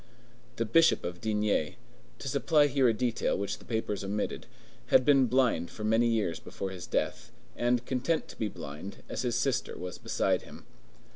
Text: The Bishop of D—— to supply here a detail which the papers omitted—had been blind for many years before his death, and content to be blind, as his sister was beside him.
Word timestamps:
The 0.55 0.65
Bishop 0.65 1.03
of 1.05 1.21
D—— 1.21 1.77
to 2.17 2.27
supply 2.27 2.65
here 2.65 2.89
a 2.89 2.91
detail 2.93 3.37
which 3.37 3.59
the 3.59 3.65
papers 3.65 4.03
omitted—had 4.03 5.05
been 5.05 5.27
blind 5.27 5.69
for 5.69 5.83
many 5.83 6.07
years 6.07 6.39
before 6.39 6.71
his 6.71 6.87
death, 6.87 7.31
and 7.55 7.85
content 7.85 8.27
to 8.29 8.35
be 8.35 8.47
blind, 8.47 9.03
as 9.09 9.21
his 9.21 9.35
sister 9.35 9.77
was 9.77 9.99
beside 9.99 10.41
him. 10.41 10.65